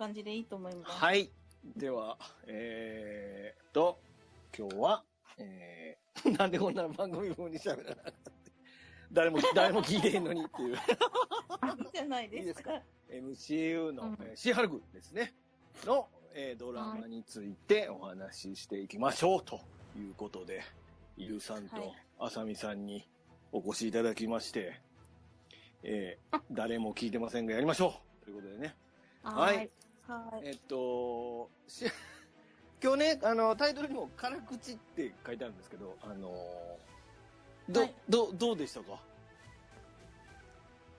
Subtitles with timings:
[0.00, 0.92] 感じでいいと思います。
[0.92, 1.30] はい。
[1.76, 2.16] では、
[2.46, 4.00] えーっと、
[4.58, 5.04] 今日は、
[5.36, 8.32] えー、 なんでこんな番組風に喋らなかった
[9.12, 10.74] 誰も、 誰も聞いてへんのにっていう。
[10.74, 10.78] いい
[11.92, 12.80] じゃないですか
[13.10, 15.34] ？MCU の、うんえーシーハルクですね。
[15.84, 19.60] の、えードラマについてお話ししていきましょうと
[19.98, 20.62] いうことで、
[21.18, 23.06] ゆうさんとはいあさみさんに
[23.52, 24.80] お越しいただきまして、
[25.82, 28.74] えー誰も聞いてませんがやりましょうということでね。
[29.22, 29.70] はい
[30.06, 30.34] はい。
[30.36, 30.48] はい。
[30.48, 31.84] えっと、し
[32.82, 36.78] 今日ね、あの、タイトルにも辛口って書いてあるんですけど、あの、
[37.68, 38.98] ど、はいど、どうでしたか？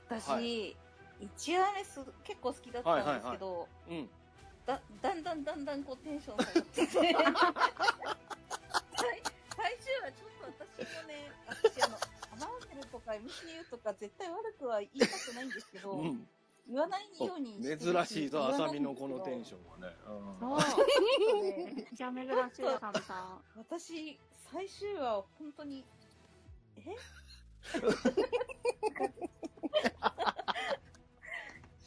[0.10, 0.42] 私、は
[1.22, 4.10] 一話目す結構好きだったんですけど、うん。
[4.66, 6.88] だ、だんだんだんだんこうテンション下がってて。
[6.88, 7.14] 最最
[9.78, 11.98] 終はちょっと私もね、私あの、
[12.40, 16.28] マーベルとか MCU とか絶対悪くは言いたくないんですけど、うん。
[16.68, 19.96] 言わないように珍しいぞ、あさみのこのテンションはね。
[20.08, 20.56] うん
[21.76, 23.42] めっちゃ珍しいよ、サムさん。
[23.58, 24.20] 私、
[24.52, 25.86] 最終話は本当に、
[26.78, 26.84] え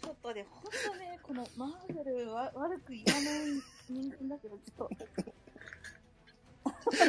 [0.03, 4.89] ちょっとね、本当ね、このマーベルは悪く言わない人間だけど、ちょっ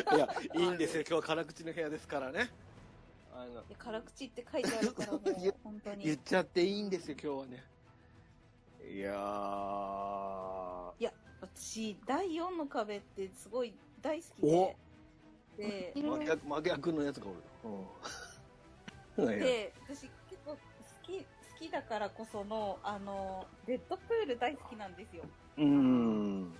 [0.09, 1.01] と、いや、いいんですよ。
[1.01, 2.49] 今日は辛口の部屋ですからね。
[3.37, 6.17] あの、で辛口って書いてあるからも言う、本 当言っに。
[6.23, 7.63] ちゃっていいんですよ、今日はね。
[8.89, 9.15] いやー。
[10.99, 14.73] いや、私、第4の壁ってすごい大好きお
[15.57, 17.35] で、で、真逆、真逆のやつがおる。
[19.17, 19.39] うん。
[19.39, 20.57] で、私結構好
[21.03, 21.25] き、好
[21.59, 25.23] きだからこその、あの、デッドプール大好きなんですよ。
[25.57, 26.55] うーん。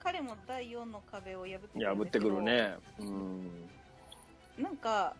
[0.00, 2.42] 彼も第4の壁を破ってくるん破ってくる。
[2.42, 2.76] ね。
[2.98, 3.68] うん。
[4.58, 5.16] なんか、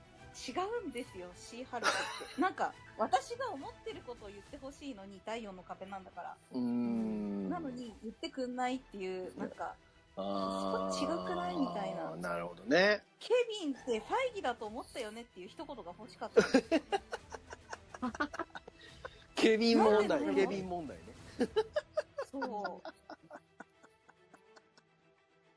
[0.49, 0.53] 違
[0.85, 2.41] うんですよ、シーハルクって。
[2.41, 6.37] なんか、私が思ってることを言ってほしいのに、第4の壁なんだから。
[6.53, 7.49] うーん。
[7.49, 9.75] なのに、言ってくんないっていう、なんか、
[10.19, 13.03] あー、そこ違くないみたいななるほどね。
[13.21, 13.29] ケ
[13.63, 16.81] ビンってファイギだと思ったよねっていう一言が欲しかったんですよ。
[19.37, 20.35] ケビン問題、なんでなの？
[20.37, 21.05] ケビン問題ね。
[22.33, 22.93] そう。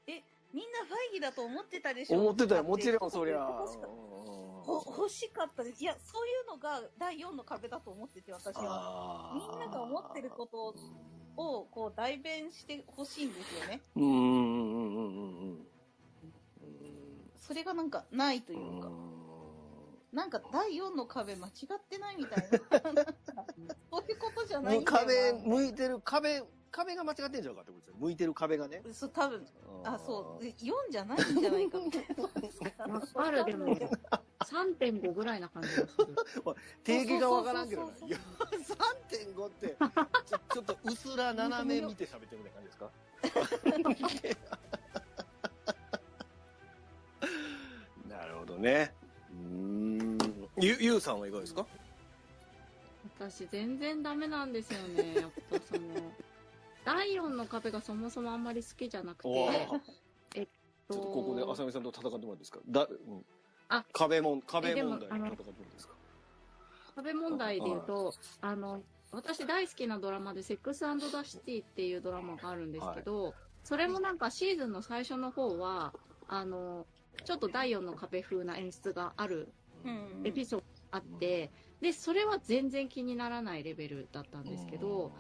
[0.08, 0.22] え、
[0.54, 2.20] みんなファイギだと思ってたでしょ？
[2.20, 3.36] 思ってたよ、もちろんそりゃ。
[3.36, 4.19] 欲しかったほ
[4.74, 5.82] 欲しかったです。
[5.84, 9.32] いや、そういうのが第4の壁だと思ってて、私は。
[9.32, 10.76] あみんなが思ってること
[11.38, 13.82] を、こう、代弁してほしいんですよね。
[13.96, 15.68] うんうんうんうんうんうん。
[17.38, 18.88] それがなんか、ないというか。
[18.88, 19.20] うん
[20.12, 22.60] なんか、第4の壁間違ってないみたいな。
[23.92, 26.42] そういうことじゃないんだよな壁、向いてる壁、
[26.72, 27.96] 壁が間違ってんじゃうかってことですよ。
[28.00, 28.82] 向いてる壁がね。
[28.92, 29.46] そう、多分、
[29.84, 32.94] あ、そう、で4じゃないんじゃないかみたいな。
[32.96, 33.68] わかる、でも。
[34.46, 36.16] 3.5ぐらいな感じがする。
[36.84, 37.94] 定義がわからんけどな。
[38.08, 38.18] いや、
[39.10, 39.76] 3.5って、
[40.26, 42.92] ちょちょっとうすら斜め見て喋ってるみたいな感じですか？
[48.08, 48.94] なるほどね。
[49.32, 50.18] うーん。
[50.62, 51.66] ゆ、ゆうさんはいかがですか？
[53.20, 55.16] 私、全然ダメなんですよね。
[55.22, 56.12] やっぱその、
[56.86, 59.82] 第4の壁がそもそもあんまり好きじゃなくおて、ー
[60.36, 60.48] えっ
[60.90, 62.60] ちょっとここで浅見さんと戦ってもらっていいですか？
[62.68, 63.26] だ、うん、
[63.70, 65.94] あ壁もん、壁問題に戦ってもらっていいですか？
[66.96, 75.94] 壁問題で言うと、あの、私大好きなドラマで、セックスザ・シティっていうドラマがあるんですけど、それもなんかシーズンの最初の方は、
[76.28, 76.88] あの、
[77.24, 79.54] ちょっと第4の壁風な演出がある
[79.84, 80.22] うん。
[80.26, 85.14] エピソードがあって、で、それは全然気にならないレベルだったんですけど、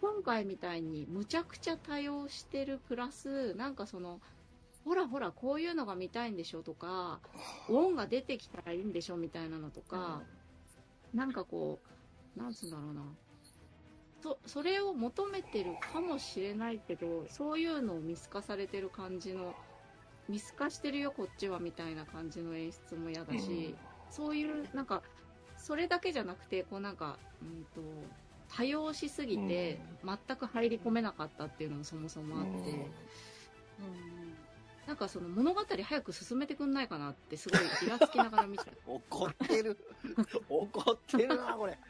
[0.00, 4.20] 今回みたいにむちゃくちゃ多用してるプラス、なんかその、
[4.84, 7.20] ほらほら、こういうのが見たいんでしょとか、
[7.70, 10.22] オンが出てきたらいいんでしょみたいなのとか、
[11.14, 11.80] なんかこ
[12.36, 13.02] う、なんつうんだろうな。
[14.22, 19.54] そ、それを求めてるかもしれないけど、そういうのを見透かされてる感じの、
[20.28, 23.74] 見透かしてるよこっちはみたいな感じの演出も嫌だし、
[24.10, 25.02] そういう、なんか、
[25.56, 27.80] それだけじゃなくて、こうなんか、うんと、
[28.54, 34.33] 多用しすぎて、全く入り込めなかったっていうのもそもそもあって、うん
[34.86, 38.92] なんかその物語早く進めてくんないかなってすごいイラつきながら見ちゃう。
[39.08, 39.78] 怒ってる。
[40.48, 41.78] 怒ってるな、これ。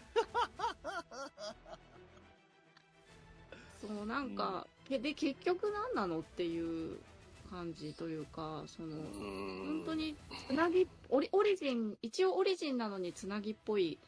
[3.81, 6.99] そう、なんか、けで、結局何なのっていう
[7.51, 10.17] 感じというか、その、本当に、
[10.49, 13.99] つなぎ、オリ、オリジン、一応オリジンなのにつなぎっぽい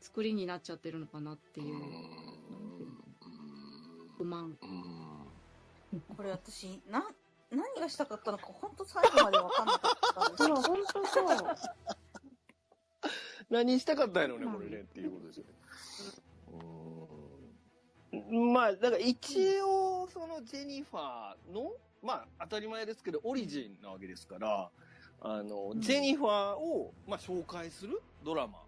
[0.00, 1.76] 作りになっちゃってるのかなっていう
[4.16, 4.56] 不満。
[6.16, 7.04] これ私、な、
[7.50, 11.56] 何がしたかったのか、本当最後まで分かんなかったんで本当そう。
[13.50, 15.50] 何したかったんやろね、これね、っていうことですよね。
[18.12, 18.52] うーん。
[18.52, 24.70] まあ、だから一応、そのジェニファーの、まあ、当たり前ですけど、オリジンなわけですから、
[25.22, 25.80] あの、うん。
[25.80, 28.62] ジェニファーを、まあ、紹介するドラマ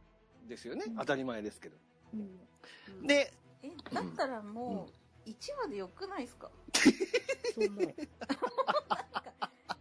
[0.49, 0.85] ですよね。
[0.89, 0.97] うん。
[0.97, 1.77] 当たり前ですけど。
[2.15, 3.33] うん、で、
[3.63, 4.89] え、だったらも
[5.27, 6.51] う、1話でよくないですか？
[7.55, 7.95] そう思う。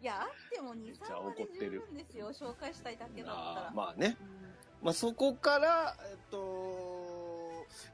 [0.02, 2.34] いや、あっても2、めっちゃ3話で十怒ってる分ですよ。
[2.34, 3.72] 紹介したいだけだったあら。
[3.72, 4.18] ーまあね。
[4.82, 6.42] まあ、そこから、えっと、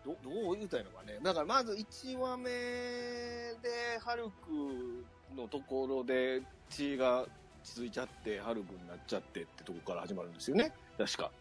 [0.06, 1.20] どどう言うたらいいのかね。
[1.22, 7.26] だからまず1話目で、ハルクのところで血が
[7.64, 10.72] 続いちゃって、ハルクになっちゃってってとこから始まるんですよね。
[10.98, 11.32] 確か。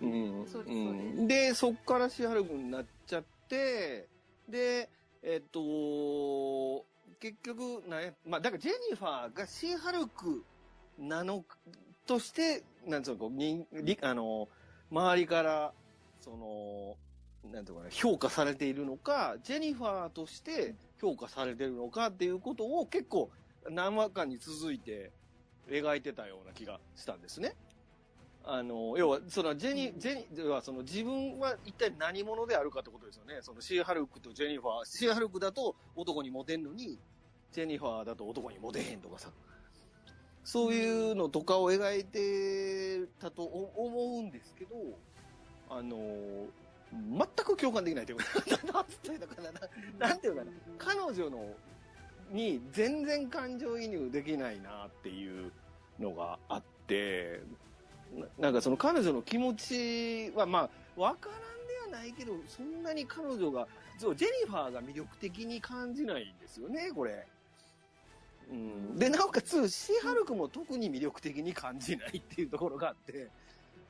[0.00, 0.06] う。
[0.06, 0.46] うんん。
[0.46, 4.08] そうですうんで、そっからシーハルクになっちゃって、
[4.48, 4.88] で、
[5.22, 6.84] えっと、
[7.20, 10.44] 結局、なんや、まあ、だからジェニファーがシーハルク
[10.98, 11.44] なの
[12.06, 13.66] として、なんつうの、に
[14.02, 14.48] あの、
[14.90, 15.72] 周りから、
[16.20, 16.96] その、
[17.52, 23.30] なんていうかな、評価されているのか、ジェニファーとして評価されているのかっていうことを結構
[23.70, 25.12] 何話かに続いて
[25.68, 27.54] 描いてたような気がしたんですね。
[28.44, 33.38] あの、要は、そのジェニ、ジェニ、要はその自分は一体何者であるかってことですよね。
[33.40, 36.98] そのシーハルクとジェニファー、シーハルクだと男にモテんのに、
[37.52, 39.30] ジェニファーだと男にモテへんとかさ。
[40.44, 44.74] そういうのとかを描いてたと思うんですけど、
[45.70, 45.96] あの、
[46.90, 48.24] 全く共感できないというか、
[48.72, 49.52] なんていうのかな、
[50.08, 51.54] なんていうのかな、彼女の、
[52.30, 55.52] に全然感情移入できないなっていう
[56.00, 57.40] のがあって、
[58.38, 63.66] なんかその彼女の気持ちは、まあ、わからんではないけど、そんなに彼女が、
[63.98, 67.26] そうジェニファーが魅力的に感じないんですよね、これ。
[68.50, 73.28] うん、で、なおかつ、シーハルクも特に魅力的に感じないっていうところがあって、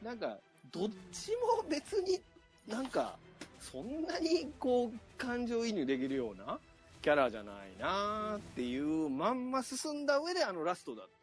[0.02, 0.38] なんか、
[0.70, 2.20] どっちも別に
[2.68, 3.16] なんか、
[3.60, 6.58] そんなにこう、感情移入できるような
[7.00, 11.21] キャラじゃないなっていうまんま進んだ上であのラストだった、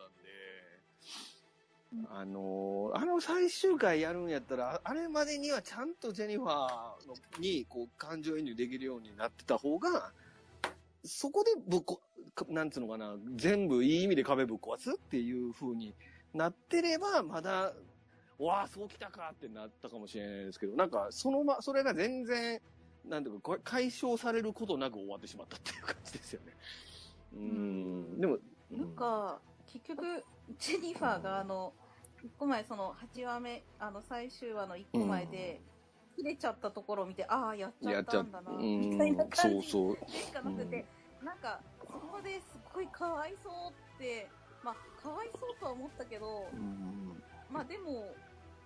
[2.09, 10.11] あの、あの最終回やるんやったら、ああれまでにはちゃんとジェニファーのにこう感情移入できるようになってた方が、
[11.03, 11.99] そこでぶっこ、
[12.49, 15.95] なんつうのかな、全部いい意味で壁ぶっ壊すっていう風に
[16.33, 17.73] なってれば、まだ、
[18.37, 22.61] わあ、そうきたかってなったかもしれないですけど、なんか、そのま、それが全然、
[23.05, 26.53] なんていうか、こ解消されることなく終わってしまったっていう感じですよね。
[27.33, 30.23] うーん、でも、うなんか、結局、
[30.57, 31.73] ジェニファーがあの、
[32.23, 35.61] 1個前、その8話目、あの最終話の1個前で、
[36.15, 40.11] 切れちゃったところを見て、ああ、やっちゃったんだな、うみたいんな、感じそうそう。
[40.11, 40.85] でしかなくて、
[41.23, 43.53] なんか、そこですごいかわいそう
[43.95, 44.27] って、
[44.63, 47.21] まあ、かわいそうとは思ったけど、うん
[47.51, 48.13] まあでも、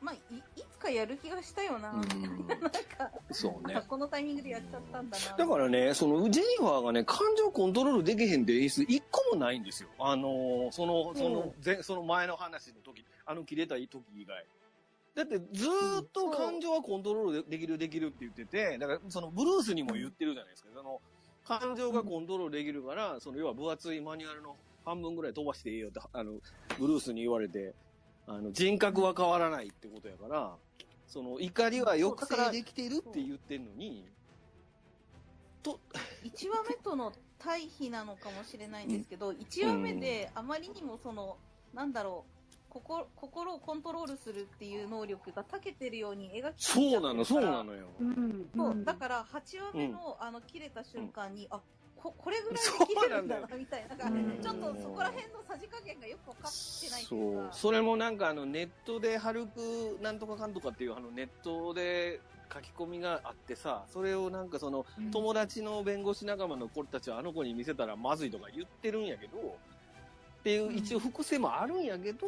[0.02, 0.18] まあ、い
[0.58, 3.82] いつかやる気がしたよな、うんみたいな、なんか、そうねあ。
[3.84, 5.38] このタイミングでやっちゃったんだな。
[5.38, 9.90] だからね、その、ジェニファーがね、感情コントロールできへんって演出一個もないんですよ。
[10.00, 14.46] あのーその、その、前、その前の話の時、あの切れた時以外。
[15.16, 20.70] だって、ずーっと感情はコントロールできる、できるって言ってて、だから、その、ブルースにも言ってるじゃないですか。
[20.74, 21.00] その、
[21.46, 24.56] 感情がコントロールできるから、その、要は分厚いマニュアルの
[24.86, 26.34] 半分ぐらい飛ばしていいよって、あの、
[26.80, 27.76] ブルースに言われて、
[28.26, 30.56] あの、人格は変わらないってことやから、
[31.06, 34.08] その、怒りは抑制できてるって言ってんのに、
[35.62, 35.80] と、
[36.26, 41.38] 1話目との対比なのかもしれないんですけど、1話目であまりにもその、
[41.74, 42.34] なんだろう、
[42.74, 47.86] 心心をコントロールするっていう能力が長けてるように描きそうなの、そうなのよ。
[48.00, 48.50] うん。
[48.56, 51.62] そう、だから8話目の、あの切れた瞬間に、あ
[51.96, 57.46] ここれぐらいで切れるんだなみたいな、なんかうんちょっとそこら辺のさじ加減がよく分かってないとそいうか。。
[57.46, 62.20] うそれもなんかあのネットでハルクなんとかかんとかっていうあのネットで
[62.54, 69.58] 書き込みがあってさ、それをなんかその友達の弁護士仲間の子たちはあの子に見せたらまずいとか言ってるんやけど、
[70.44, 72.28] っていう一応複製もあるんやけど、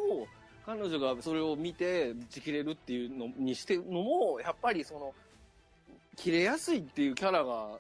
[0.66, 5.14] 彼女がそれを見て打ち切れるっていうのにしてるのも、やっぱりその、
[6.16, 7.78] 切れやすいっていうキャラが、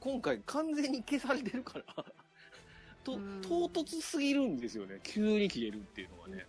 [0.00, 2.04] 今回完全に消されてるから、
[3.02, 5.00] とうん唐突すぎるんですよね。
[5.02, 6.46] 急に切れるっていうのがね。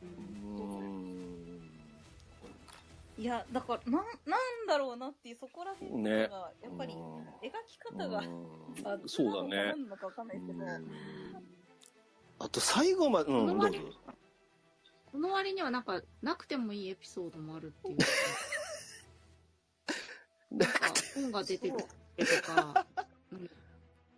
[3.18, 8.24] いや、だから、なん、なんだろうなっていう、そこら辺が、やっぱり、描き方が、
[8.84, 9.72] あそうだね。
[9.72, 10.65] 何なのかわかんないですけど、
[12.39, 13.77] あと最後まで、うん、どうぞ。
[15.12, 18.05] この割にはなんか、なくてもいいエピソードもあるっていうか。
[20.51, 21.84] なんか、本が出てると
[22.53, 22.86] か、
[23.31, 23.50] うん。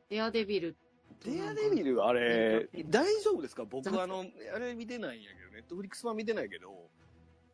[0.10, 0.76] デアデビル
[1.22, 3.64] とデアデビル、あれうん、大丈夫ですか？
[3.66, 6.90] 僕あの、あれ見てないんやけど、ネットフリックス版見てないけど、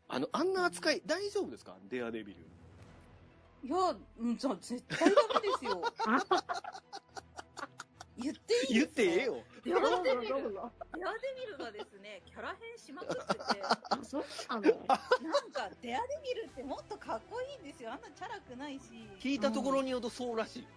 [0.08, 1.78] あの、あんな扱い、大丈夫ですか？
[1.90, 2.40] デアデビル。
[3.64, 5.82] いや、うん、じゃあ絶対ダメですよ。
[8.18, 9.44] 言っていい言ってええよ。
[9.64, 10.72] デアどうデビル、ぞどうぞ。
[10.98, 14.62] デアデビルがですね、キャラ変しまくってて、あ、そうなの？
[14.62, 14.72] なん
[15.52, 17.92] か、デアデビルってもっとかっこいいんですよ。
[17.94, 18.82] あんなチャラくないし。
[19.20, 20.70] 聞いたところによるとそうらしいよ。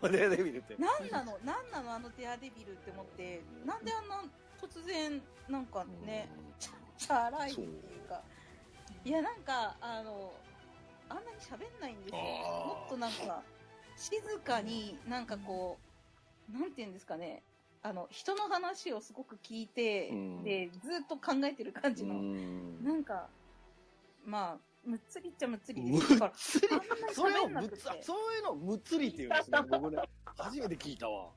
[0.10, 0.76] デアデビルって。
[0.76, 1.38] なんなの？
[1.44, 1.94] なんなの？
[1.94, 4.24] あのデアデビルって思って、なんであんな
[4.60, 6.28] 突然、なんかね、
[6.58, 8.22] チャラいっていうか。
[9.04, 10.32] いや、なんか、あの、
[11.08, 12.18] あんなに喋んないんですよ。
[12.18, 13.42] もっとなんか、
[13.96, 15.87] 静かになんかこう、
[16.52, 17.42] なんていうんですかね。
[17.82, 23.28] あの、人の話をすごく聞いて、うんで、ずっと考えてる感じうの、んなんか、
[24.24, 26.68] まあ、むっつりっちゃむっつりむっですだからつり
[27.12, 29.58] それを喋んなくてむつ、あそういうのむっつりって言うんですね。
[29.68, 29.98] 僕ね、
[30.36, 31.28] 初めて聞いたわ。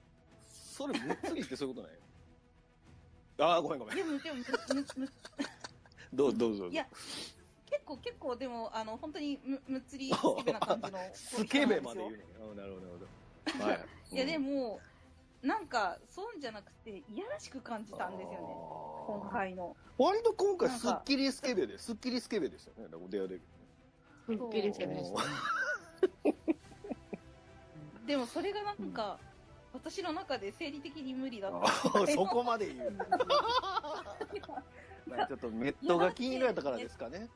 [0.47, 1.97] それむっつりってそういうことない？
[3.39, 3.95] ああ、ごめんごめん。
[3.95, 5.09] でも、でも、む、む、む
[6.13, 6.67] どうどうぞ。
[6.67, 6.85] いや
[7.65, 10.97] 結構、結構、でも、あの、本当にむ、むっつりスケベな感じの。
[11.15, 12.23] スケベまで言うのね。
[12.53, 12.99] あなるほど、なる
[13.53, 13.65] ほど。
[13.65, 13.79] はい。
[14.15, 14.81] いや、でも、も、
[15.43, 18.37] なんか、そうじゃなくて、いやらしく感じたんですよね。
[19.07, 19.75] 今回の。
[19.97, 22.91] 割と今回、スッキリスケベで、スッキリスケベでしたよね。
[22.91, 23.41] だからデアデビルね。
[24.27, 25.23] すっきりしてました
[26.29, 26.35] ね。
[28.05, 29.17] でも、それがなんか、
[29.73, 31.71] 私の中で生理的に無理だった。
[32.07, 32.91] そこまで言う。
[35.07, 37.29] まあちょっとネットが気に入られたからですかね。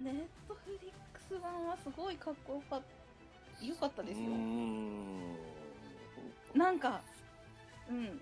[0.00, 0.80] ネットフリッ
[1.12, 2.80] クス版はすごいかっこよかっ
[3.60, 3.64] た。
[3.64, 4.28] よかったですよ。
[6.56, 7.02] なんか、
[7.88, 8.20] うん。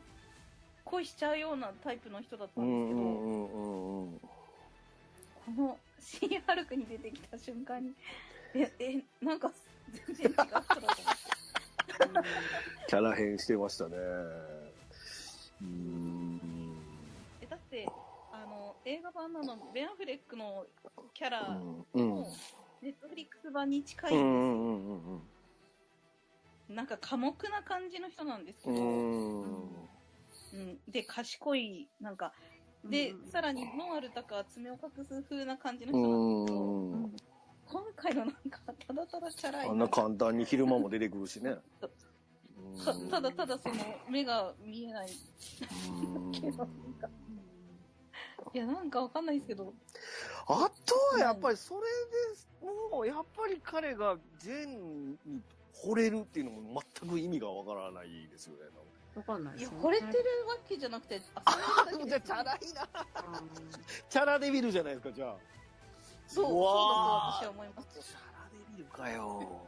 [0.84, 4.18] 恋しちゃうようなタイプの人だったうんんですけど、うんうんうん。
[4.18, 7.94] このシーハルクに出てきた瞬間に、
[8.54, 9.52] え、え、なんか
[9.88, 11.02] 全然違ったなと思って。
[12.88, 13.96] キャラ変してましたね。
[13.96, 16.80] うーん。
[17.40, 17.88] え、だって、
[18.32, 20.66] あの、映画版なの、ベン・アフレックの
[21.14, 21.86] キャラも、
[22.82, 25.33] ネットフリックス版に近うんいんですよ。
[26.68, 30.78] なんか寡黙な感じの人なんですけど、うん。
[30.88, 32.32] で、賢い、なんか、
[32.90, 37.16] で、うんさらにノアルタか爪を隠す風な感じの人なんですけど、うん。
[37.66, 39.68] 今回のなんか、ただただチャラい。
[39.68, 41.56] あんな簡単に昼間も出てくるしね。
[41.80, 41.88] た
[43.10, 43.76] ただただその、
[44.10, 45.08] 目が見えない
[46.16, 47.08] うんけど、なんか、
[48.52, 49.74] いや、なんかわかんないですけど、
[50.46, 51.86] あとはやっぱりそれで
[52.36, 52.48] す。
[52.92, 55.42] もう、やっぱり彼がジェンに
[55.82, 58.60] 惚れるっていうのも全く意味がわからないですよね。
[59.14, 60.12] わかんないいや、惚れてる
[60.48, 62.88] わけじゃなくて、あ でるだけですじゃあチャラいな。
[63.14, 63.42] あ
[64.08, 65.36] チャラデビルじゃないですか、じゃあ。
[66.26, 68.02] そう、そうだと私は思いますよ。
[68.02, 69.66] チャラデビルかよ。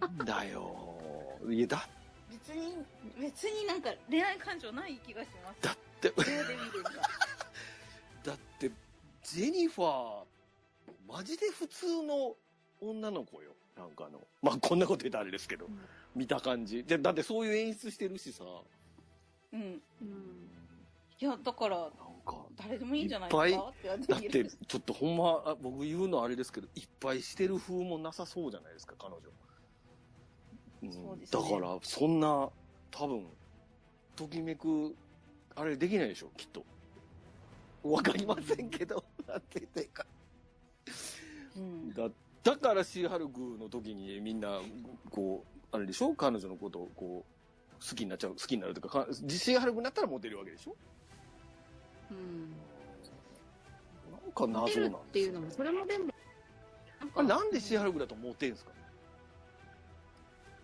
[0.00, 0.98] なんだよ。
[1.50, 1.88] いや、だ
[2.30, 2.84] 別に、
[3.20, 5.60] 別になんか恋愛感情ない気がします。
[5.60, 6.90] だって、デアデビルが。
[8.24, 8.70] だって、
[9.22, 10.24] ジェニファー、
[11.06, 12.34] マジで普通の
[12.80, 13.52] 女の子よ。
[13.76, 15.78] なんかあの、まあ、こんなこと言ったらあれですけど、うん
[16.14, 16.84] 見た感じ。
[16.84, 18.44] で、だってそういう演出してるしさ。
[19.52, 19.60] うん。
[19.60, 20.50] うん
[21.20, 21.90] いや、だから、なん
[22.24, 23.72] か、誰でもいいんじゃないですか？
[23.82, 29.20] デアデだってちょっとほんま、あ僕言うのあれですけど、いっぱいしてる風もなさそうじゃないですか、彼女。
[30.82, 32.50] うんそうですねだから、そんな、
[32.90, 33.26] 多分、
[34.16, 34.94] ときめく、
[35.56, 36.64] あれできないでしょ、きっと。
[37.82, 40.06] わかりませんけど、なんて言ってか。
[41.56, 41.92] うん。
[41.92, 42.08] だ、
[42.44, 44.60] だからシーハルクの時にみんな、
[45.10, 46.14] こう、あれでしょ？
[46.14, 50.76] 彼女のことをこう、好きになっちゃう、好きになるというか、かシーハルクになったらモテるわけでしょ？
[52.10, 52.50] うん。
[54.12, 56.04] なんか謎なんですよるっていうのも、それもでも、
[57.00, 58.70] なんあれなんでシーハルクだとモテんすか？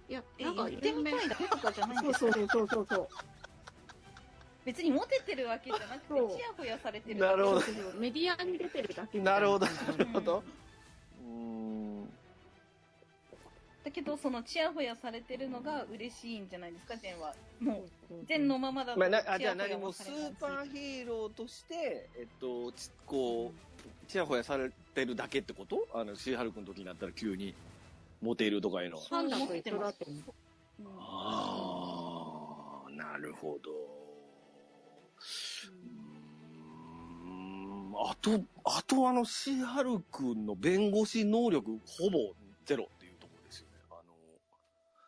[0.09, 3.09] いや、え、なんか、言ってみたいだけとかじゃないんですそうそうそうそうそう。
[4.67, 7.61] 別にモテてるわけじゃなくて、チヤホヤされてるなるほど。
[7.99, 9.41] メディアに出てるだけな。
[9.41, 10.39] るほど、なるほど。
[10.39, 10.43] う
[13.83, 17.35] だけど、そのチヤホヤされてるのが嬉しいんじゃないですか、ジェンは。
[17.61, 19.01] もう、うジェンのままだと。
[19.01, 23.55] まあ、なあじゃあチヤホヤ何もスーパーヒーローとして、えっと、ちこう、
[24.07, 25.89] ちやほやされてるだけってこと？
[25.95, 27.55] あの、シーハルクの時になったら急に
[28.21, 29.03] モテるとかいうのは。
[29.05, 30.05] ファンだと一緒だと
[30.99, 33.71] ああ、なるほど。
[33.71, 42.35] うーんあと、あとあの、シーハルクの弁護士能力、ほぼ
[42.67, 42.91] ゼロ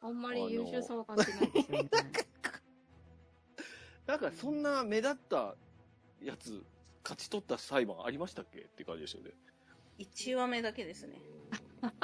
[0.03, 1.89] あんまり優秀さは感じないですよね。
[4.07, 5.55] なんかそんな目立った
[6.21, 6.63] やつ、
[7.05, 8.59] 勝ち取った裁判ありましたっけ？
[8.61, 9.31] って感じですよね。
[9.99, 11.21] 1話目だけですね。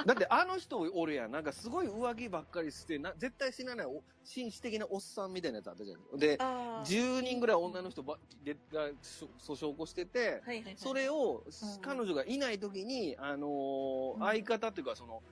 [0.06, 1.30] だってあの人おるやん。
[1.30, 6.18] なんかすごい上着ばっかりして、な絶対死なないお紳士的なおっさんみたいなやつあったじゃん。
[6.18, 10.74] で、あー10人ぐらい女の人ばでが訴訟を起こしてて、はいはいはい。
[10.76, 15.22] それをうん彼女がいない時に、あのーうん相方っていうかその、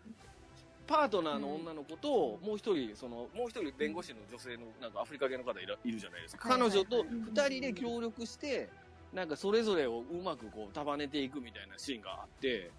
[0.86, 6.48] パートナーの女の子と、もう一人、その、もう一人弁護士の女性の、なんかアフリカ系の方いらいるじゃないですか。
[6.48, 8.68] 彼女と二人で協力して、
[9.12, 12.70] なんかそれぞれをうまくこう束ねていくみたいなシーンがあって、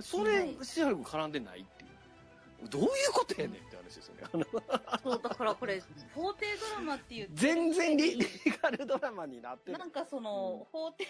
[0.00, 2.68] それはい、シアル君絡んでないっていう。
[2.70, 4.22] どういうことやねんって話ですよね。
[5.02, 5.82] そう、だからこれ、
[6.14, 7.28] 法廷ドラマっていう。
[7.32, 11.06] 全然リリーガルドラマになってなんかその、法廷、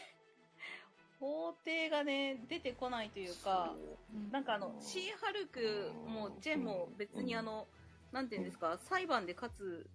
[1.20, 3.74] 法廷がね、出てこないというか、
[4.30, 7.66] なんかあの、シーハルクもジェンも別にあの、
[8.12, 9.86] なんていうんですか、裁判で勝つ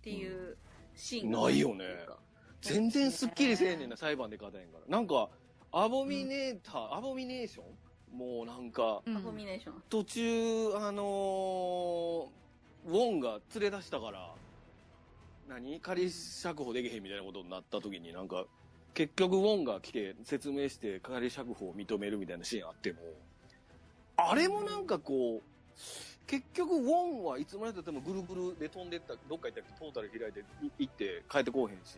[0.00, 0.56] っていう
[0.94, 1.84] シーンがないよね。
[2.60, 4.84] 全然スッキリせえねんな、裁判で勝たへんから。
[4.88, 5.28] なんか、
[5.70, 8.18] アボミネーター、アボミネーション？
[8.18, 9.16] もうなんか、うん。
[9.16, 9.82] アボミネーション。
[9.88, 12.28] 途中、あのー
[12.86, 14.34] ウォンが連れ出したから、
[15.48, 15.78] 何？
[15.80, 18.46] 仮釈放できへんみたいなことになった時になんか、
[18.98, 22.98] 結局ウォンが来て説明して仮釈放を認めるみたいなシーンあっても、
[24.16, 25.42] あれもなんかこう、
[26.26, 30.44] 結局ウォンはいつまでたってもぐるぐるで飛んでった、どっか行ったらトータル開いて
[30.80, 31.96] 行って帰ってこうへんし、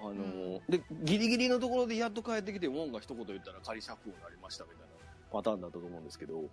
[0.00, 4.86] あのーで、ギリギリのところでやっと帰ってきてウォンが一言言ったら仮釈放になりましたみたいな
[5.30, 6.44] パターンだったと思うんですけど、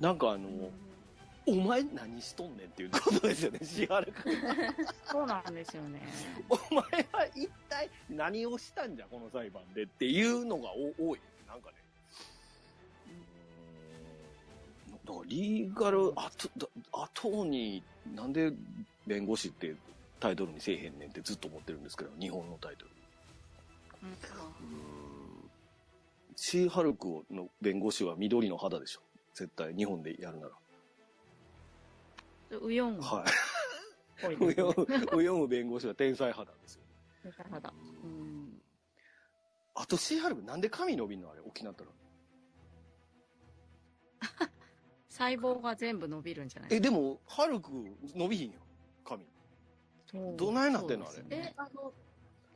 [0.00, 0.70] なんかあのー
[1.46, 4.34] お前何しとんねんっていうことですよね、シハル君。
[5.04, 6.00] そうなんですよね。
[6.48, 6.82] お前
[7.12, 11.20] は一体何をしたんじゃ、この裁判でっていうのがお多い。
[11.46, 11.76] なんかね。
[15.04, 18.52] だからリーガルアトだアトーニー、なんで
[19.06, 19.74] 弁護士って
[20.20, 22.90] タイトルにせえへんねんってずっと思ってるんですけど、日本のタイトル。
[24.02, 24.14] うん
[26.36, 29.00] シーハルクの弁護士は緑の肌でしょ。
[29.34, 30.52] 絶対、日本でやるなら。
[32.58, 33.24] ウヨンは
[34.20, 34.38] ぽいい。
[34.38, 34.74] ですね。
[35.12, 36.82] ウヨム弁護士は天才肌ですよ。
[37.50, 38.62] 肌うん
[39.76, 41.90] あとシーハルクなんで髪伸びんのあれ、大きなったら。
[45.08, 47.70] 細胞が全部伸びるんじゃないえ、でも、ハルク
[48.14, 48.60] 伸びひんよ。
[49.04, 49.26] 髪。
[50.06, 51.92] そうどないなってんのそうですよねえ、あの、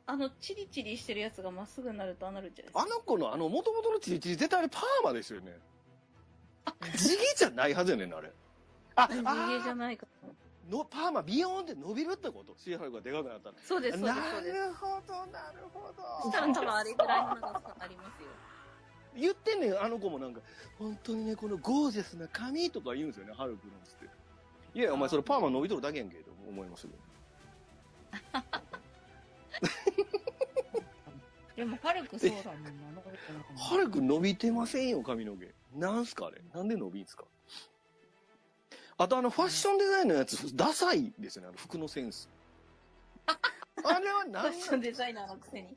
[0.06, 2.92] あの、チリチリしてるやつがまっすぐになるとああなるんじゃないですか？
[2.94, 5.58] あの子のあの、元々のチリチリ絶対あれパーマですよね。
[6.96, 8.32] 地毛じゃないはずやねんな、あれ。
[9.04, 9.14] あ、地
[9.58, 10.28] 毛じゃあないかな。
[10.78, 12.54] のパーマビヨーンって伸びるってこと？
[12.58, 13.54] シーハルクがでかくなったら。
[13.64, 13.98] そうです。
[13.98, 14.20] なる
[14.74, 16.30] ほど、なるほど。
[16.30, 18.28] したら多分あれぐらいの長さありますよ。
[19.16, 20.40] 言ってんねん、あの子もなんか、
[20.78, 24.08] 本当にね、このゴージャスな髪とか言うんですよね、ハルクのつって。
[24.78, 26.90] いや、お前それパーマ伸びとるだけやんけ、と思いますよ。
[31.56, 32.70] でも、ハルクそうだもんな。
[33.58, 35.52] ハルク伸びてませんよ、髪の毛。
[35.74, 37.24] なんすかあれなんで伸びんすか？
[39.00, 42.28] あとあの、ファッションデザインのやつ、ダサいですよね、あの服のセンス。
[43.26, 45.76] あれはファ何ッションデザイナーのくせに。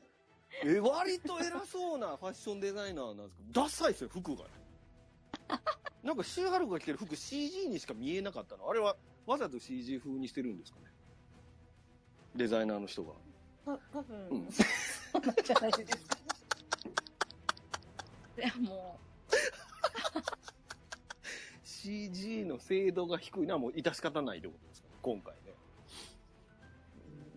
[0.64, 4.46] え、割と偉そうなファッションデザイナーなんですけど、ダサいですよ、服が。
[6.02, 8.68] なんか、シーハルクが着てる服 CG にしか見えなかったの。
[8.68, 8.96] あれは、
[9.28, 10.88] わざと CG 風にしてるんですかね？
[12.36, 13.14] デザイナーの人が。
[13.66, 14.64] た多分、うん そ
[15.20, 16.18] うなんじゃないですか。
[18.36, 19.00] でも
[21.64, 24.88] CG の精度が低いのはもう致し方ないってことですか？
[24.88, 25.40] ね、今回ね。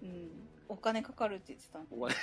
[0.02, 0.30] うん。
[0.68, 2.14] お金かかるって言ってたお金。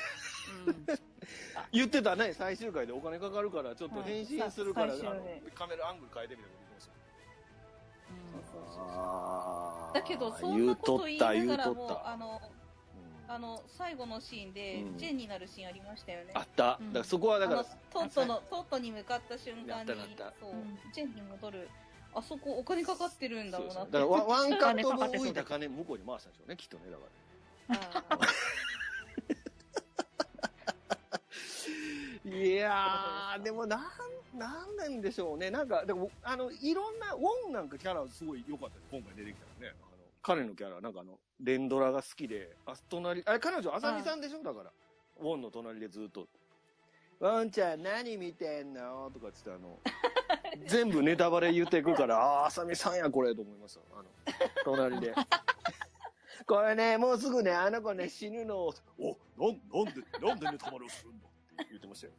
[0.68, 0.86] うん。
[1.72, 5.02] 言ってたね、最終回でお金かかるから、ちょっと変身するから、はい
[5.54, 6.92] カメラアングル変えてみたいなこと言ってました
[8.58, 12.42] うそうそうあーだけど、そんなこと言いながらも、あの、
[13.28, 13.32] うん。
[13.32, 16.32] あの、最後のシーンでうん、ジェンになるシーンありましたよね。
[16.34, 16.64] あった。
[16.64, 16.92] だうん。
[16.94, 21.70] からそこはだからトットの、トットに向かった瞬間にそううん、ジェンに戻る。
[22.14, 28.28] あそこお金かかってるんだろうなだからワワンカット分浮いた金向こうに回したんでしょうね、きっとね、だから。
[32.38, 33.82] いやー、でもなん、
[34.38, 35.50] なんなんでしょうね。
[35.52, 38.88] なんか、でも、あの、いろんな、ウォンなんかキャラすごい良かったです。
[38.92, 39.76] 今回出てきたらね。
[39.82, 44.44] あの、彼のキャラ、なんかあの、連ドラが好きで、あ、隣、あれ、彼女、あさみさんでしょ？
[44.44, 44.72] だから。
[45.20, 46.28] ウォンの隣でずっと。
[47.22, 49.12] ワンちゃん何見てんの？
[49.14, 49.80] とかっつってあの、
[50.66, 53.82] 全部ネタバレ言ってくから、あ あー、あさみさんやこれと思いました。
[53.94, 54.10] あの、
[54.64, 55.14] 隣で。
[56.48, 61.28] これね、もうすぐね、あの子ね、死ぬのを、お、なん、なんで、なんでネタバレをするんだ？
[61.28, 62.14] って言ってましたよ。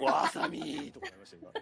[0.00, 1.52] わさみーとか言いましたよ、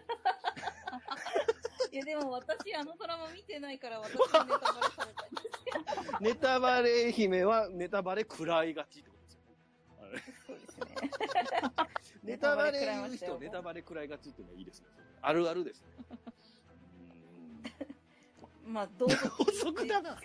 [1.92, 4.38] いや、でも私、あのドラマ見てないから、私もネタ
[4.73, 5.51] バレされたんです
[6.11, 6.21] 今。
[6.21, 10.62] ネタバレ姫はネタバレ食らいがちってことですよね。
[10.84, 11.10] ですね。
[12.22, 14.86] ネタバレ言う人、ネタバレ食らいがちっていうのはいいですね。
[15.22, 15.88] あるあるですね。
[18.66, 19.44] まあ、同族。
[19.44, 20.18] 同族だな。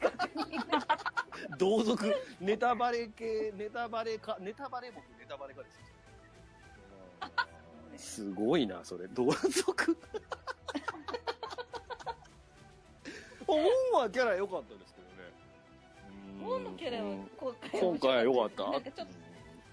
[1.58, 5.70] 同族、ネタバレ系、ネタバレか、ネタバレ僕、ネタバレかで
[7.98, 9.08] すすごいな、それ。
[9.08, 9.98] 同族。
[13.48, 13.60] オン
[13.94, 15.08] はキャラ良かったですけど
[16.48, 16.56] ね。
[16.56, 17.16] オンのキャラは
[17.72, 18.72] 今回は良かった。
[18.72, 19.14] なんかちょっと、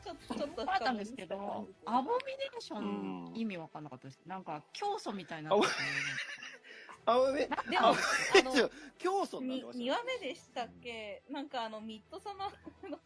[0.09, 1.37] ちょっと、ちょっとあったんですけど、
[1.85, 4.21] アボミネーション意味わかんなかったです。
[4.27, 5.51] なんか、教祖みたいな。
[7.05, 7.93] あ、め、でも、あ
[8.43, 12.99] の、競争に2話目でしたっけなんかあの、ミッドサマーの、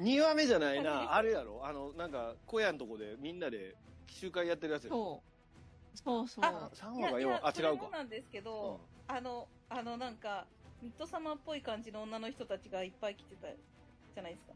[0.00, 1.14] 2話目じゃないな。
[1.14, 5.98] あれやろあの、なんか、小屋のとこでみんなで奇襲会やってるやつやろそう。
[5.98, 6.44] そうそう。
[6.44, 7.84] 3話が4話、あ、違うか。
[7.84, 10.46] もなんですけど、あの、あの、なんか、
[10.80, 14.52] ミッドサマーっぽい感じの女の人たちがいっぱい来てたじゃないですか。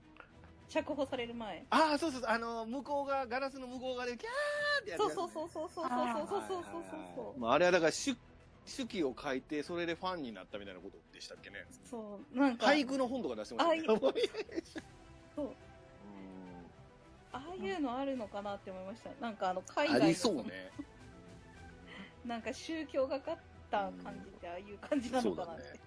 [0.72, 1.64] 釈放される前。
[1.68, 7.40] ああ、そうそうそう、あの、向こうが、ガラスの向こう側で、キャーってやるやそうそうそうそうそうそうそうそうそう。
[7.40, 8.14] まあ、あれはだから、手
[8.64, 11.66] 手記を書いて、それでファンになったみたいなことでしたっけね。
[11.84, 13.84] そう、なんか、俳句の本とか出してましたね。
[13.88, 14.00] ああいうん
[15.34, 15.54] そう
[17.34, 19.10] ああいうのあるのかなって思いました。
[19.20, 20.70] なんかあの、海外のありそうね。
[22.24, 23.38] なんか宗教がかっ
[23.70, 25.80] た感じってああいう感じなのかなって。。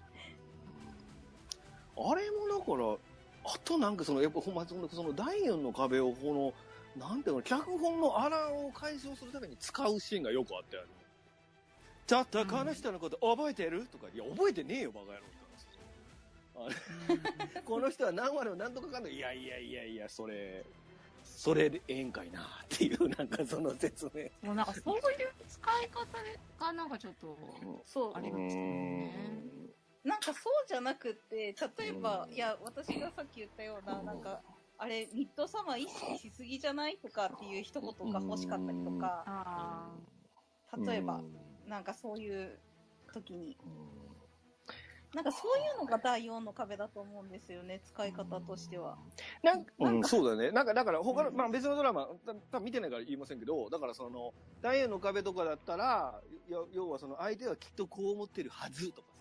[1.98, 2.98] あれもだから、
[3.46, 6.54] あとなんかその、やっぱほんまその、その第4の壁をこ
[6.96, 10.86] の、なんていうの、脚本のあらを解消するために使うシーンがよくあって、あの、
[12.06, 15.36] ちょっとこの人のこと覚えてるとか、いや、覚えてねえよ、バカ野郎って
[17.66, 20.64] この人は何話の何とかかんのいやいやいやいや、それ、
[21.22, 24.24] それでええんかいな、っていう、なんかその説明。
[24.48, 25.02] もうなんかそういう
[25.48, 26.06] 使い方
[26.58, 27.36] がなんかちょっと、
[27.84, 28.20] そうあ。
[28.20, 29.65] りましたよね。
[30.06, 31.54] なんかそうじゃなくって、例え
[32.00, 32.32] ばう、ん。
[32.32, 34.40] いや、私がさっき言ったような、なんか、
[34.78, 39.96] あれ、ミッドサマー意識しすぎじゃないとかっていう一言が欲しかったりとか、あ
[40.86, 41.68] 例えばう、ん。
[41.68, 42.60] なんかそういう
[43.12, 43.56] 時に、
[45.12, 48.96] なんかそういうのが第4の壁だと思うんですよね、使い方としては。
[49.42, 50.52] なんか、うん、そうだね。
[50.52, 51.36] なんか、だから、他の、うん。
[51.36, 52.06] まあ別のドラマ、
[52.52, 59.08] た見てないから言いませんけど、だからその、ダイヤの壁とかだったら、要要はその、相手はきっとこう思ってるはずとか。
[59.08, 59.15] さ。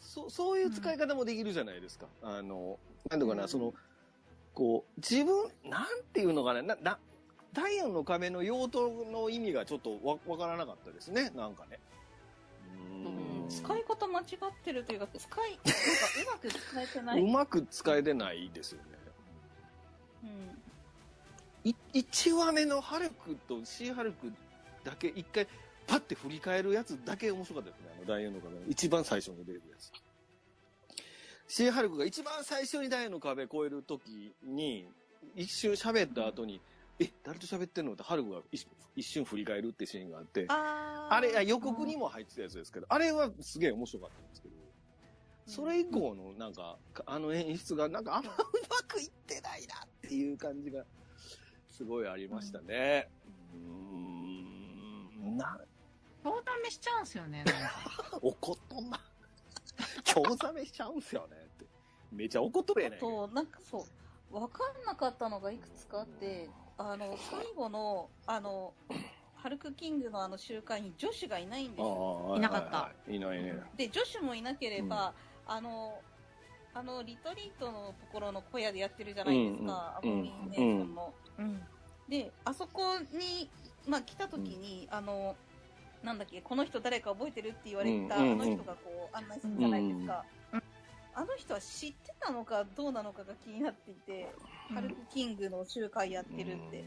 [0.00, 2.06] そう、そういう使い方もできるじゃないですか。
[2.22, 2.78] あの、
[3.10, 3.74] なんとかな、うんその、
[4.54, 6.98] こう、自分、なんていうのかな、な、な、
[7.52, 11.78] ダイヤの壁の用途の意味がちょっとわ、わからなかったですね、なんかね。
[13.04, 14.26] うん使い方間違っ
[14.64, 15.80] てるというか、使い、なんか
[16.22, 17.22] うまく使えてない。
[17.22, 18.86] うまく使えてないですよね。
[21.64, 21.70] うん。
[21.70, 24.32] い1話目のハルクとシーハルク
[24.84, 25.46] だけ一回
[25.86, 27.88] パッて振り返るやつだけ面白かったですね。
[27.96, 29.92] あのダイヤの壁の一番最初に出るやつ。
[31.48, 34.88] シーハルクが一番最初にダイヤの壁越えるときに
[35.36, 36.60] 一瞬喋った後に、
[36.98, 37.92] え、誰と喋ってんの？
[37.92, 44.54] ってハルクが一一瞬振り返るってシーンがあって、ああれ、予告にも入ってたやつですけど、あれはすげえ面白かったんですけど、
[45.46, 48.34] それ以降のなんか、あの演出がなんかあんまう
[48.70, 50.82] まくいってないなっていう感じが、
[51.70, 53.08] すごいありましたね。
[53.54, 53.60] うー
[55.32, 55.60] ん、な、あ。
[56.26, 57.44] 興ざめしちゃうんすよね。
[58.20, 59.00] 怒っとんな。
[60.04, 61.66] 興ざめしちゃうんすよねって。
[62.10, 62.98] めちゃ怒っとるやねん。
[62.98, 63.86] と、なんかそ
[64.32, 68.74] う、わかんなかったのがいくつかあって、あの、最後の、あの、
[69.36, 72.26] ハルクキングのあの集会に女子がいないんですよ。
[72.30, 73.62] ああいなかったはいないね。
[73.76, 75.14] で、女子もいなければ、
[75.46, 76.02] あの、
[76.74, 81.14] あの、リトリートのところの小屋でやってるじゃないですか、うんうんアボミネーションの。
[81.38, 81.62] うん。
[82.08, 83.48] で、あそこに、
[83.86, 85.36] まあ、来た時に、あの、
[86.06, 90.24] なんだっけ、この人誰か覚えてるって言われた、あの人がこう案内するじゃないですか。
[90.52, 90.62] うん
[91.18, 94.30] あの人は知ってたのかどうなのかが気になっていて、
[94.68, 96.84] ハルクキングの集会やってるって。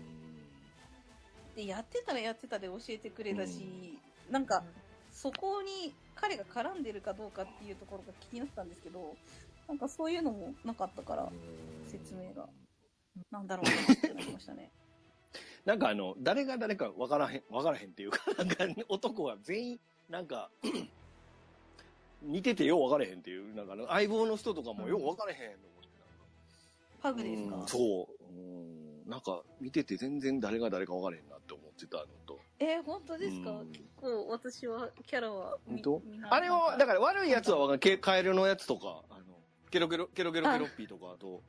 [1.55, 3.97] で、やってたらやってたで教えてくれたし、
[4.29, 4.63] なんか、
[5.11, 9.17] そこに彼が絡んでるかどうかっていうところが気になったんですけど、
[9.67, 11.31] なんかそういうのもなかったから、
[11.87, 12.47] 説明が。
[13.31, 14.69] なんだろうなってなりましたね。
[15.65, 20.49] なんかあの、誰が誰か分からへん、分からへんっていうか、 なんか男は全員、なんか、
[22.21, 25.89] 似ててよう分からへんっていう、なんか相棒の人とかもよう分からへんと思って
[27.01, 27.55] パグですか？
[27.55, 28.23] うんそう。
[28.33, 28.37] う
[29.05, 29.09] ん。
[29.09, 32.39] なんか、見てて全然誰が誰か分からへんなって思ってたのと。
[32.59, 33.71] えー、本当ですか、うん。
[33.71, 36.29] 結構私はキャラはみ本当？
[36.29, 37.79] あれは、だかから悪いやつは分かる。
[37.79, 39.23] ケカエルのやつとか、あの、
[39.71, 41.41] ケロケロ、ケロケロケロッピーとか、あと、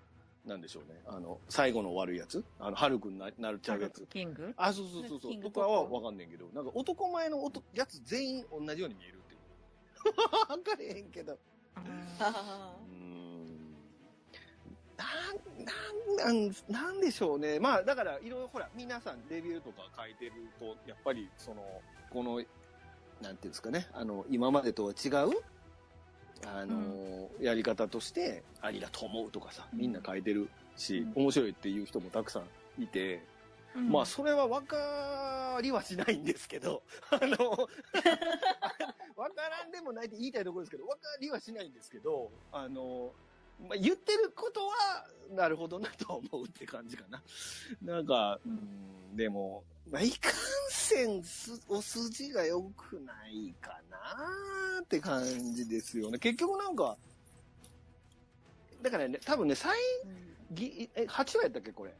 [0.46, 1.00] なんでしょうね。
[1.06, 4.06] あの、最後の悪いやつあの、ハルクにななるちゃうやつ。
[4.06, 4.54] キング？
[4.56, 5.42] あ、そうそうそうそう。
[5.42, 9.40] とかは分かんねんけど、なんか男前の男やつ全員同じように見えるっていう。
[10.48, 11.38] 分かれへんけど。
[12.18, 13.76] あうーん
[14.96, 15.04] な
[16.26, 17.58] ん、なん、なん、なんでしょうね。
[17.58, 21.62] まあ、だから、いろいろ、ほら、皆さんレビューとか書いてると、やっぱり、その、
[22.10, 22.46] この、なんてい
[23.26, 25.42] うんですかね、あの、今までとは違う、
[26.46, 32.42] あの、やり方としてありだと思うとかさ、みんな書いてるし、面白いっていう人もたくさ
[32.78, 33.22] んいて、
[33.74, 37.36] まあ、それは分かりはしないんですけど、 あの、
[39.16, 43.12] 分からんでもないって言いたいところですけど、分かりはしないんですけど、あの、
[43.68, 47.22] まあ、言ってることは、なるほどなと思うって感じかな。
[47.82, 50.32] なんか、うん、でも、まあ、いかん
[50.70, 56.18] せんす、お筋が良くないかなって感じですよね。
[56.18, 56.96] 結局なんか、
[58.82, 59.76] だからね、多分ね、最、
[60.50, 61.94] ぎえ、8話やったっけ、これ。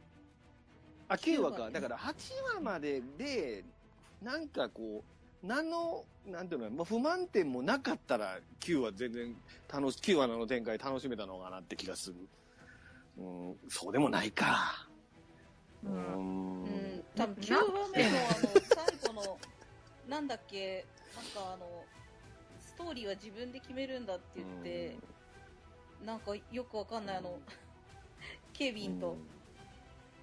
[1.07, 1.69] あ、9話か。
[1.69, 2.13] だから8
[2.55, 3.63] 話までで、
[4.21, 9.35] なんかこう、何の、なんていうの、まあ、不満点もなかったら、9話全然
[9.71, 12.15] 楽し、9話の展開楽しめたのかなって気がする。
[13.17, 14.87] うん、そうでもないか。
[15.83, 16.63] うん。
[16.63, 17.61] うん、多分9話
[17.95, 18.51] 目のあの、
[19.01, 19.37] 最後の、
[20.07, 21.85] なんだっけ、なんかあの、
[22.59, 24.95] ストーリーは自分で決めるんだって言って、
[26.05, 27.39] なんかよくわかんないあの、
[28.53, 29.17] ケビンと、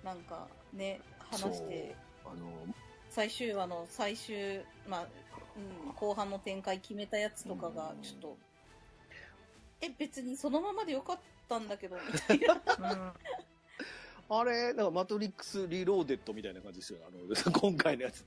[0.05, 2.75] なんかね、話して、あの、
[3.11, 5.09] 最終話の最終、まあ、
[5.57, 8.37] うん、後半の展開決めたやつとかが、ちょっと、
[9.81, 11.19] え、別にそのままでよかっ
[11.49, 13.15] たんだけど、みたいな。
[14.31, 17.19] あれ、なんかマトリックスリローデッドみたいな感じですよ、あの、
[17.53, 18.27] 今回のやつね。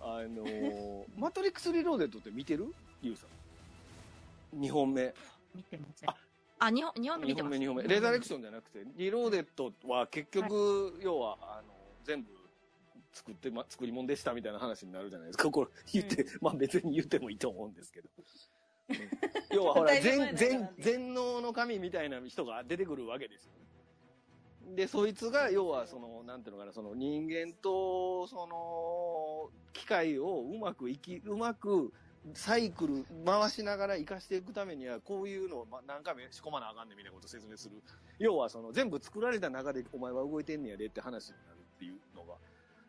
[0.00, 2.74] あの、 マトリックスリローデッドって見てる？
[3.02, 3.26] ユウさ
[4.54, 4.60] ん。
[4.60, 5.14] 2本目。
[5.54, 6.10] 見てません。
[6.10, 6.16] あ、
[6.58, 7.56] あ、2本、2本目見てます。
[7.56, 7.88] 2本目、2本目。
[7.94, 11.72] レザレクションじゃなくて、リローデッドは結局、要は、あの、
[12.04, 12.39] 全部、
[13.12, 15.50] 作って、ま、作り物でしたみたいな話になるじゃないですか。
[15.50, 18.08] これ言って、うん、まあ別に言ってもいいと思うんですけど。
[19.54, 24.76] 要はほら、全、全、全能の神みたいな人が出てくるわけですよね。
[24.76, 31.92] で、そいつが、要は、その、なんていうのかな、その人間と、その、機械をうまく生き、うまく
[32.34, 37.82] サイクル回しながら活かしていくためには、こういうのを何回も仕込まなあかんねんみたいなことを説明する。
[38.18, 41.98] 要は、その、全部作られた中でお前は動いてんねやでって話になるっていう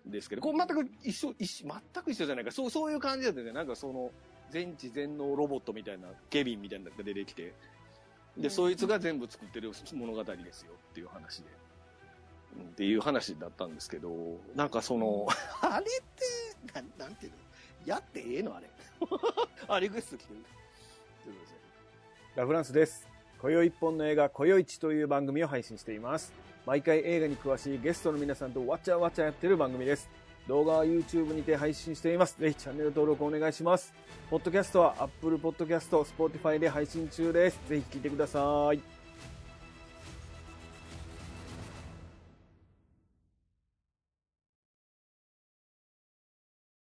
[0.05, 2.51] ですけど、これ全く一緒、一緒、全く一緒じゃないか。
[2.51, 3.51] そう、そういう感じだったね。
[3.51, 4.11] なんかその、
[4.49, 7.53] 全知全能ロボットみたいな、ケビンみたいなのが出てきて、
[8.37, 11.49] で、そいつが全部作ってる物語ですよっていう話で。
[12.51, 14.09] っていう話だったんですけど、
[14.55, 15.27] なんかその、
[15.61, 17.37] あれって、ななんていうの？
[17.85, 18.55] やってええの？
[18.55, 18.69] あれ。
[19.67, 20.39] あ、リクエスト来てる。
[22.35, 23.07] ラフランスです。
[23.41, 26.33] 今宵一本の映画、今宵一という番組を配信しています。
[26.65, 30.10] 毎回映画に詳しいゲストの皆さんとわちゃわちゃやってる番組です。
[30.47, 32.36] 動画は YouTube にて配信しています。
[32.39, 33.93] ぜひチャンネル登録お願いします。
[34.30, 37.60] ポッドキャストは Apple Podcast、Spotify で配信中です。
[37.67, 39.00] ぜひ聞いてください。